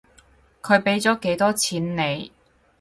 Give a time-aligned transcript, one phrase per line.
[0.63, 2.31] 佢畀咗幾多錢你？